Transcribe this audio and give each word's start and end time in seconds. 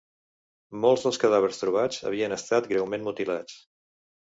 Molts 0.85 1.05
dels 1.07 1.21
cadàvers 1.25 1.61
trobats 1.65 2.01
havien 2.11 2.35
estat 2.39 2.73
greument 2.73 3.09
mutilats. 3.11 3.63